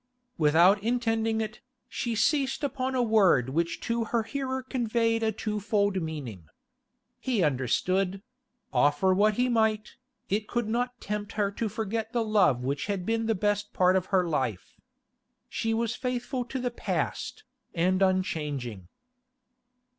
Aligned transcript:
Without 0.39 0.81
intending 0.81 1.41
it, 1.41 1.61
she 1.87 2.15
ceased 2.15 2.63
upon 2.63 2.95
a 2.95 3.03
word 3.03 3.49
which 3.49 3.79
to 3.81 4.05
her 4.05 4.23
hearer 4.23 4.63
conveyed 4.63 5.21
a 5.21 5.31
twofold 5.31 6.01
meaning. 6.01 6.47
He 7.19 7.43
understood; 7.43 8.23
offer 8.73 9.13
what 9.13 9.35
he 9.35 9.47
might, 9.47 9.97
it 10.27 10.47
could 10.47 10.67
not 10.67 10.99
tempt 10.99 11.33
her 11.33 11.51
to 11.51 11.69
forget 11.69 12.13
the 12.13 12.23
love 12.25 12.63
which 12.63 12.87
had 12.87 13.05
been 13.05 13.27
the 13.27 13.35
best 13.35 13.73
part 13.73 13.95
of 13.95 14.07
her 14.07 14.27
life. 14.27 14.75
She 15.47 15.71
was 15.71 15.93
faithful 15.95 16.45
to 16.45 16.57
the 16.57 16.71
past, 16.71 17.43
and 17.75 18.01
unchanging. 18.01 18.87